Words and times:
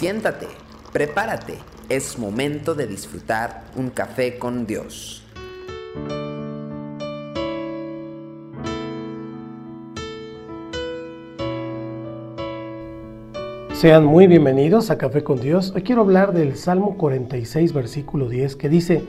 Siéntate, 0.00 0.46
prepárate, 0.94 1.58
es 1.90 2.18
momento 2.18 2.74
de 2.74 2.86
disfrutar 2.86 3.64
un 3.76 3.90
café 3.90 4.38
con 4.38 4.66
Dios. 4.66 5.22
Sean 13.74 14.06
muy 14.06 14.26
bienvenidos 14.26 14.90
a 14.90 14.96
Café 14.96 15.22
con 15.22 15.38
Dios. 15.38 15.74
Hoy 15.76 15.82
quiero 15.82 16.00
hablar 16.00 16.32
del 16.32 16.56
Salmo 16.56 16.96
46, 16.96 17.74
versículo 17.74 18.30
10, 18.30 18.56
que 18.56 18.70
dice, 18.70 19.04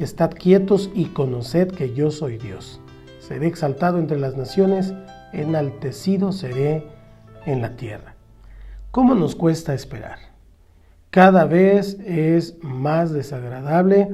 Estad 0.00 0.32
quietos 0.32 0.90
y 0.92 1.04
conoced 1.04 1.68
que 1.68 1.94
yo 1.94 2.10
soy 2.10 2.38
Dios. 2.38 2.80
Seré 3.20 3.46
exaltado 3.46 4.00
entre 4.00 4.18
las 4.18 4.36
naciones, 4.36 4.92
enaltecido 5.32 6.32
seré 6.32 6.84
en 7.46 7.62
la 7.62 7.76
tierra. 7.76 8.16
¿Cómo 8.90 9.14
nos 9.14 9.36
cuesta 9.36 9.72
esperar? 9.72 10.31
Cada 11.12 11.44
vez 11.44 11.98
es 12.06 12.56
más 12.62 13.12
desagradable 13.12 14.08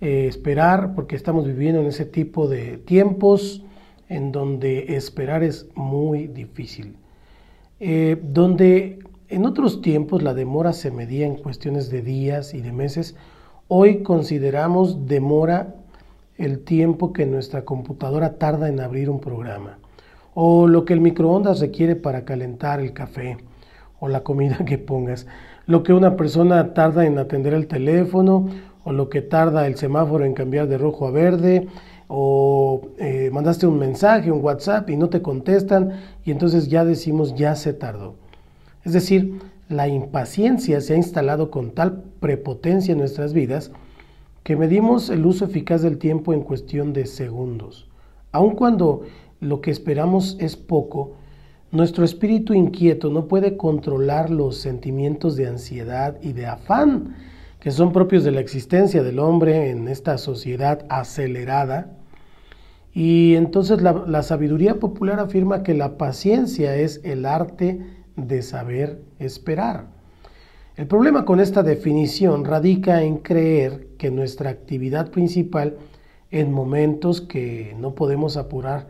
eh, 0.00 0.26
esperar 0.28 0.94
porque 0.94 1.16
estamos 1.16 1.44
viviendo 1.44 1.80
en 1.80 1.88
ese 1.88 2.04
tipo 2.04 2.46
de 2.46 2.78
tiempos 2.78 3.64
en 4.08 4.30
donde 4.30 4.94
esperar 4.94 5.42
es 5.42 5.66
muy 5.74 6.28
difícil. 6.28 6.94
Eh, 7.80 8.22
donde 8.22 9.00
en 9.26 9.46
otros 9.46 9.82
tiempos 9.82 10.22
la 10.22 10.32
demora 10.32 10.72
se 10.72 10.92
medía 10.92 11.26
en 11.26 11.34
cuestiones 11.34 11.90
de 11.90 12.02
días 12.02 12.54
y 12.54 12.60
de 12.60 12.70
meses. 12.70 13.16
Hoy 13.66 14.04
consideramos 14.04 15.08
demora 15.08 15.74
el 16.36 16.60
tiempo 16.60 17.12
que 17.12 17.26
nuestra 17.26 17.64
computadora 17.64 18.38
tarda 18.38 18.68
en 18.68 18.78
abrir 18.78 19.10
un 19.10 19.18
programa, 19.18 19.80
o 20.34 20.68
lo 20.68 20.84
que 20.84 20.92
el 20.92 21.00
microondas 21.00 21.58
requiere 21.58 21.96
para 21.96 22.24
calentar 22.24 22.78
el 22.78 22.92
café, 22.92 23.38
o 23.98 24.06
la 24.06 24.22
comida 24.22 24.58
que 24.64 24.78
pongas, 24.78 25.26
lo 25.68 25.82
que 25.82 25.92
una 25.92 26.16
persona 26.16 26.72
tarda 26.72 27.04
en 27.04 27.18
atender 27.18 27.52
el 27.52 27.66
teléfono, 27.66 28.48
o 28.84 28.92
lo 28.92 29.10
que 29.10 29.20
tarda 29.20 29.66
el 29.66 29.76
semáforo 29.76 30.24
en 30.24 30.32
cambiar 30.32 30.66
de 30.66 30.78
rojo 30.78 31.06
a 31.06 31.10
verde, 31.10 31.68
o 32.08 32.88
eh, 32.96 33.28
mandaste 33.34 33.66
un 33.66 33.78
mensaje, 33.78 34.32
un 34.32 34.42
WhatsApp 34.42 34.88
y 34.88 34.96
no 34.96 35.10
te 35.10 35.20
contestan, 35.20 35.92
y 36.24 36.30
entonces 36.30 36.68
ya 36.68 36.86
decimos 36.86 37.34
ya 37.34 37.54
se 37.54 37.74
tardó. 37.74 38.14
Es 38.82 38.94
decir, 38.94 39.40
la 39.68 39.88
impaciencia 39.88 40.80
se 40.80 40.94
ha 40.94 40.96
instalado 40.96 41.50
con 41.50 41.72
tal 41.72 42.02
prepotencia 42.18 42.92
en 42.92 42.98
nuestras 42.98 43.34
vidas 43.34 43.70
que 44.44 44.56
medimos 44.56 45.10
el 45.10 45.26
uso 45.26 45.44
eficaz 45.44 45.82
del 45.82 45.98
tiempo 45.98 46.32
en 46.32 46.40
cuestión 46.40 46.94
de 46.94 47.04
segundos. 47.04 47.90
Aun 48.32 48.54
cuando 48.54 49.02
lo 49.40 49.60
que 49.60 49.70
esperamos 49.70 50.38
es 50.40 50.56
poco, 50.56 51.17
nuestro 51.70 52.04
espíritu 52.04 52.54
inquieto 52.54 53.10
no 53.10 53.26
puede 53.26 53.56
controlar 53.56 54.30
los 54.30 54.56
sentimientos 54.56 55.36
de 55.36 55.46
ansiedad 55.46 56.16
y 56.22 56.32
de 56.32 56.46
afán 56.46 57.14
que 57.60 57.70
son 57.70 57.92
propios 57.92 58.24
de 58.24 58.30
la 58.30 58.40
existencia 58.40 59.02
del 59.02 59.18
hombre 59.18 59.70
en 59.70 59.88
esta 59.88 60.16
sociedad 60.18 60.86
acelerada. 60.88 61.92
Y 62.94 63.34
entonces 63.34 63.82
la, 63.82 64.22
sabiduría 64.22 64.76
popular 64.76 65.20
afirma 65.20 65.62
que 65.62 65.74
la 65.74 65.98
paciencia 65.98 66.76
es 66.76 67.00
el 67.04 67.26
arte 67.26 67.80
de 68.16 68.42
saber 68.42 69.02
esperar. 69.18 69.86
El 70.76 70.86
problema 70.86 71.24
con 71.24 71.40
esta 71.40 71.62
definición 71.62 72.44
radica 72.44 73.02
en 73.02 73.18
creer 73.18 73.88
que 73.98 74.10
nuestra 74.10 74.50
actividad 74.50 75.10
principal 75.10 75.76
en 76.30 76.52
momentos 76.52 77.20
que 77.20 77.74
no 77.78 77.94
podemos 77.94 78.36
apurar 78.36 78.86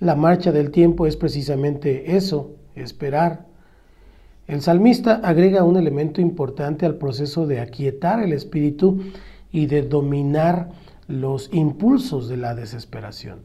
la 0.00 0.14
marcha 0.14 0.52
del 0.52 0.70
tiempo 0.70 1.06
es 1.06 1.16
precisamente 1.16 2.16
eso, 2.16 2.52
esperar. 2.74 3.46
El 4.46 4.62
salmista 4.62 5.16
agrega 5.16 5.64
un 5.64 5.76
elemento 5.76 6.20
importante 6.20 6.86
al 6.86 6.96
proceso 6.96 7.46
de 7.46 7.60
aquietar 7.60 8.22
el 8.22 8.32
espíritu 8.32 9.00
y 9.50 9.66
de 9.66 9.82
dominar 9.82 10.70
los 11.08 11.50
impulsos 11.52 12.28
de 12.28 12.36
la 12.36 12.54
desesperación. 12.54 13.40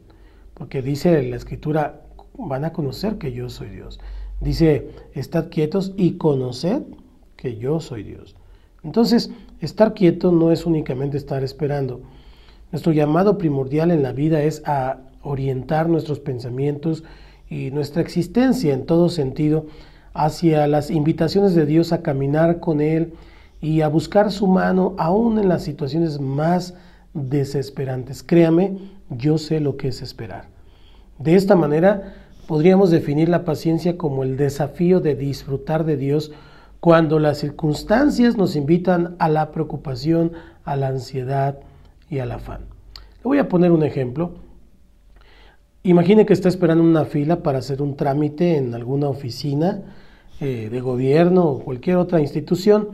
Porque 0.54 0.80
dice 0.80 1.22
la 1.24 1.36
escritura, 1.36 2.02
van 2.38 2.64
a 2.64 2.72
conocer 2.72 3.18
que 3.18 3.32
yo 3.32 3.48
soy 3.48 3.68
Dios. 3.70 4.00
Dice, 4.40 4.90
estad 5.14 5.48
quietos 5.50 5.92
y 5.96 6.12
conoced 6.12 6.82
que 7.36 7.56
yo 7.56 7.80
soy 7.80 8.02
Dios. 8.04 8.36
Entonces, 8.82 9.30
estar 9.60 9.94
quieto 9.94 10.30
no 10.30 10.52
es 10.52 10.66
únicamente 10.66 11.16
estar 11.16 11.42
esperando. 11.42 12.02
Nuestro 12.70 12.92
llamado 12.92 13.38
primordial 13.38 13.90
en 13.90 14.02
la 14.02 14.12
vida 14.12 14.42
es 14.42 14.62
a 14.66 14.98
orientar 15.24 15.88
nuestros 15.88 16.20
pensamientos 16.20 17.02
y 17.50 17.70
nuestra 17.72 18.02
existencia 18.02 18.72
en 18.72 18.86
todo 18.86 19.08
sentido 19.08 19.66
hacia 20.12 20.66
las 20.68 20.90
invitaciones 20.90 21.54
de 21.54 21.66
Dios 21.66 21.92
a 21.92 22.02
caminar 22.02 22.60
con 22.60 22.80
Él 22.80 23.14
y 23.60 23.80
a 23.80 23.88
buscar 23.88 24.30
su 24.30 24.46
mano 24.46 24.94
aún 24.98 25.38
en 25.38 25.48
las 25.48 25.64
situaciones 25.64 26.20
más 26.20 26.74
desesperantes. 27.14 28.22
Créame, 28.22 28.78
yo 29.10 29.38
sé 29.38 29.58
lo 29.58 29.76
que 29.76 29.88
es 29.88 30.02
esperar. 30.02 30.48
De 31.18 31.34
esta 31.34 31.56
manera, 31.56 32.14
Podríamos 32.46 32.90
definir 32.90 33.30
la 33.30 33.44
paciencia 33.44 33.96
como 33.96 34.22
el 34.22 34.36
desafío 34.36 35.00
de 35.00 35.14
disfrutar 35.14 35.84
de 35.84 35.96
Dios 35.96 36.30
cuando 36.78 37.18
las 37.18 37.38
circunstancias 37.38 38.36
nos 38.36 38.54
invitan 38.54 39.16
a 39.18 39.30
la 39.30 39.50
preocupación, 39.50 40.32
a 40.64 40.76
la 40.76 40.88
ansiedad 40.88 41.60
y 42.10 42.18
al 42.18 42.32
afán. 42.32 42.66
Le 42.96 43.22
voy 43.22 43.38
a 43.38 43.48
poner 43.48 43.72
un 43.72 43.82
ejemplo. 43.82 44.32
Imagine 45.86 46.24
que 46.24 46.32
está 46.32 46.48
esperando 46.48 46.82
una 46.82 47.04
fila 47.04 47.42
para 47.42 47.58
hacer 47.58 47.82
un 47.82 47.94
trámite 47.94 48.56
en 48.56 48.72
alguna 48.72 49.06
oficina 49.06 49.82
eh, 50.40 50.70
de 50.70 50.80
gobierno 50.80 51.44
o 51.44 51.58
cualquier 51.58 51.98
otra 51.98 52.22
institución 52.22 52.88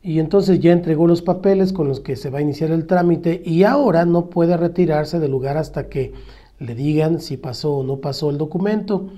y 0.00 0.20
entonces 0.20 0.60
ya 0.60 0.70
entregó 0.70 1.08
los 1.08 1.22
papeles 1.22 1.72
con 1.72 1.88
los 1.88 1.98
que 1.98 2.14
se 2.14 2.30
va 2.30 2.38
a 2.38 2.42
iniciar 2.42 2.70
el 2.70 2.86
trámite 2.86 3.42
y 3.44 3.64
ahora 3.64 4.04
no 4.04 4.26
puede 4.26 4.56
retirarse 4.56 5.18
del 5.18 5.32
lugar 5.32 5.56
hasta 5.56 5.88
que 5.88 6.12
le 6.60 6.76
digan 6.76 7.20
si 7.20 7.36
pasó 7.36 7.78
o 7.78 7.82
no 7.82 7.96
pasó 7.96 8.30
el 8.30 8.38
documento, 8.38 9.08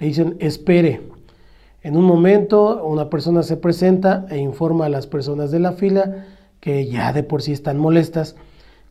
le 0.00 0.08
dicen 0.08 0.36
espere. 0.40 1.02
En 1.84 1.96
un 1.96 2.04
momento 2.04 2.84
una 2.84 3.08
persona 3.08 3.44
se 3.44 3.56
presenta 3.56 4.26
e 4.28 4.38
informa 4.38 4.86
a 4.86 4.88
las 4.88 5.06
personas 5.06 5.52
de 5.52 5.60
la 5.60 5.70
fila 5.70 6.26
que 6.58 6.88
ya 6.88 7.12
de 7.12 7.22
por 7.22 7.42
sí 7.42 7.52
están 7.52 7.78
molestas, 7.78 8.34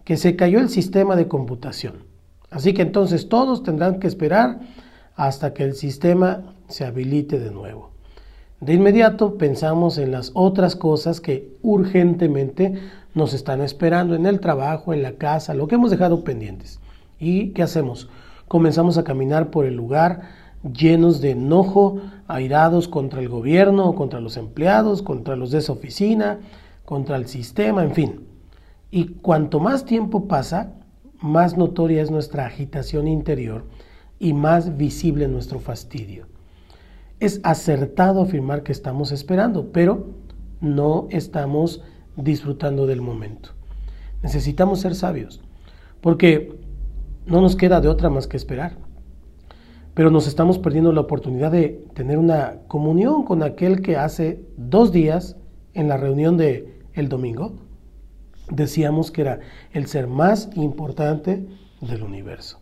que 0.05 0.15
se 0.15 0.37
cayó 0.37 0.59
el 0.59 0.69
sistema 0.69 1.17
de 1.17 1.27
computación. 1.27 2.14
Así 2.51 2.73
que 2.73 2.83
entonces 2.83 3.29
todos 3.29 3.63
tendrán 3.63 3.99
que 3.99 4.07
esperar 4.07 4.59
hasta 5.15 5.53
que 5.53 5.63
el 5.63 5.75
sistema 5.75 6.55
se 6.67 6.85
habilite 6.85 7.39
de 7.39 7.51
nuevo. 7.51 7.91
De 8.61 8.73
inmediato 8.73 9.37
pensamos 9.37 9.97
en 9.97 10.11
las 10.11 10.31
otras 10.33 10.75
cosas 10.75 11.21
que 11.21 11.57
urgentemente 11.61 12.75
nos 13.13 13.33
están 13.33 13.61
esperando 13.61 14.15
en 14.15 14.25
el 14.25 14.39
trabajo, 14.39 14.93
en 14.93 15.03
la 15.03 15.13
casa, 15.13 15.53
lo 15.53 15.67
que 15.67 15.75
hemos 15.75 15.91
dejado 15.91 16.23
pendientes. 16.23 16.79
¿Y 17.19 17.49
qué 17.49 17.63
hacemos? 17.63 18.09
Comenzamos 18.47 18.97
a 18.97 19.03
caminar 19.03 19.49
por 19.49 19.65
el 19.65 19.75
lugar 19.75 20.21
llenos 20.63 21.21
de 21.21 21.31
enojo, 21.31 22.01
airados 22.27 22.87
contra 22.87 23.21
el 23.21 23.29
gobierno, 23.29 23.93
contra 23.95 24.19
los 24.19 24.37
empleados, 24.37 25.01
contra 25.01 25.35
los 25.35 25.51
de 25.51 25.59
esa 25.59 25.73
oficina, 25.73 26.39
contra 26.85 27.17
el 27.17 27.27
sistema, 27.27 27.83
en 27.83 27.93
fin. 27.93 28.27
Y 28.91 29.05
cuanto 29.15 29.59
más 29.59 29.85
tiempo 29.85 30.27
pasa, 30.27 30.73
más 31.21 31.57
notoria 31.57 32.01
es 32.01 32.11
nuestra 32.11 32.45
agitación 32.45 33.07
interior 33.07 33.65
y 34.19 34.33
más 34.33 34.77
visible 34.77 35.27
nuestro 35.27 35.59
fastidio. 35.59 36.27
Es 37.19 37.39
acertado 37.43 38.21
afirmar 38.21 38.63
que 38.63 38.71
estamos 38.71 39.11
esperando, 39.11 39.71
pero 39.71 40.07
no 40.61 41.07
estamos 41.09 41.83
disfrutando 42.15 42.87
del 42.87 43.01
momento. 43.01 43.49
Necesitamos 44.21 44.79
ser 44.79 44.95
sabios, 44.95 45.41
porque 46.01 46.57
no 47.25 47.41
nos 47.41 47.55
queda 47.55 47.81
de 47.81 47.87
otra 47.87 48.09
más 48.09 48.27
que 48.27 48.37
esperar. 48.37 48.77
Pero 49.93 50.11
nos 50.11 50.27
estamos 50.27 50.59
perdiendo 50.59 50.91
la 50.91 51.01
oportunidad 51.01 51.51
de 51.51 51.85
tener 51.93 52.17
una 52.17 52.57
comunión 52.67 53.23
con 53.23 53.43
aquel 53.43 53.81
que 53.81 53.95
hace 53.95 54.43
dos 54.57 54.91
días 54.91 55.37
en 55.73 55.87
la 55.87 55.97
reunión 55.97 56.35
de 56.35 56.81
el 56.93 57.07
domingo 57.07 57.64
decíamos 58.49 59.11
que 59.11 59.21
era 59.21 59.39
el 59.71 59.87
ser 59.87 60.07
más 60.07 60.49
importante 60.55 61.45
del 61.81 62.03
universo. 62.03 62.59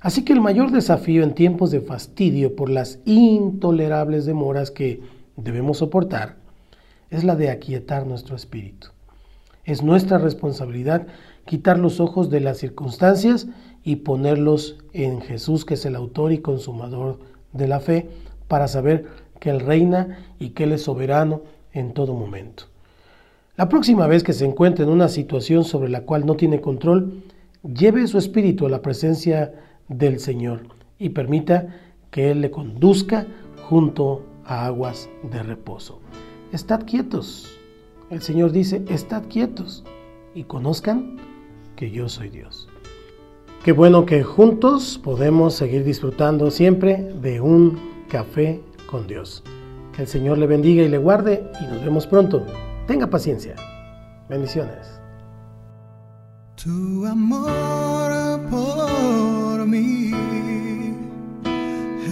Así 0.00 0.24
que 0.24 0.32
el 0.32 0.40
mayor 0.40 0.70
desafío 0.70 1.22
en 1.22 1.34
tiempos 1.34 1.70
de 1.70 1.82
fastidio 1.82 2.56
por 2.56 2.70
las 2.70 3.00
intolerables 3.04 4.24
demoras 4.24 4.70
que 4.70 5.02
debemos 5.36 5.78
soportar 5.78 6.36
es 7.10 7.24
la 7.24 7.36
de 7.36 7.50
aquietar 7.50 8.06
nuestro 8.06 8.34
espíritu. 8.34 8.88
Es 9.64 9.82
nuestra 9.82 10.16
responsabilidad 10.16 11.06
quitar 11.44 11.78
los 11.78 12.00
ojos 12.00 12.30
de 12.30 12.40
las 12.40 12.58
circunstancias 12.58 13.48
y 13.82 13.96
ponerlos 13.96 14.78
en 14.92 15.20
Jesús, 15.20 15.64
que 15.64 15.74
es 15.74 15.84
el 15.84 15.96
autor 15.96 16.32
y 16.32 16.38
consumador 16.38 17.20
de 17.52 17.68
la 17.68 17.80
fe, 17.80 18.08
para 18.48 18.68
saber 18.68 19.06
que 19.38 19.50
Él 19.50 19.60
reina 19.60 20.18
y 20.38 20.50
que 20.50 20.64
Él 20.64 20.72
es 20.72 20.82
soberano 20.82 21.42
en 21.72 21.92
todo 21.92 22.14
momento. 22.14 22.69
La 23.56 23.68
próxima 23.68 24.06
vez 24.06 24.22
que 24.22 24.32
se 24.32 24.44
encuentre 24.44 24.84
en 24.84 24.90
una 24.90 25.08
situación 25.08 25.64
sobre 25.64 25.90
la 25.90 26.02
cual 26.02 26.24
no 26.24 26.36
tiene 26.36 26.60
control, 26.60 27.22
lleve 27.62 28.06
su 28.06 28.16
espíritu 28.16 28.66
a 28.66 28.70
la 28.70 28.80
presencia 28.80 29.52
del 29.88 30.20
Señor 30.20 30.62
y 30.98 31.10
permita 31.10 31.68
que 32.10 32.30
Él 32.30 32.40
le 32.40 32.50
conduzca 32.50 33.26
junto 33.68 34.24
a 34.44 34.66
aguas 34.66 35.08
de 35.30 35.42
reposo. 35.42 36.00
estad 36.52 36.84
quietos. 36.84 37.56
El 38.08 38.22
Señor 38.22 38.50
dice, 38.50 38.82
estad 38.88 39.24
quietos 39.28 39.84
y 40.34 40.44
conozcan 40.44 41.16
que 41.76 41.90
yo 41.90 42.08
soy 42.08 42.28
Dios. 42.28 42.68
Qué 43.64 43.72
bueno 43.72 44.06
que 44.06 44.22
juntos 44.22 44.98
podemos 45.02 45.54
seguir 45.54 45.84
disfrutando 45.84 46.50
siempre 46.50 47.12
de 47.20 47.40
un 47.40 47.78
café 48.08 48.60
con 48.90 49.06
Dios. 49.06 49.44
Que 49.94 50.02
el 50.02 50.08
Señor 50.08 50.38
le 50.38 50.46
bendiga 50.46 50.82
y 50.82 50.88
le 50.88 50.98
guarde 50.98 51.44
y 51.60 51.66
nos 51.66 51.84
vemos 51.84 52.06
pronto. 52.06 52.44
Tenga 52.90 53.06
paciencia. 53.06 53.54
Bendiciones. 54.28 55.00
Tu 56.56 57.06
amor 57.06 58.40
por 58.50 59.64
mí 59.64 60.10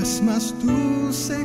es 0.00 0.22
más 0.22 0.54
dulce 0.64 1.44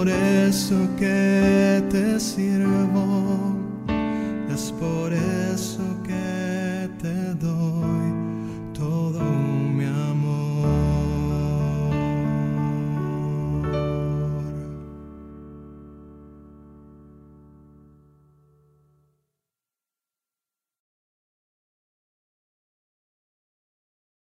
por 0.00 0.08
eso 0.08 0.88
que 0.98 1.82
te 1.90 2.18
sirvo. 2.18 3.19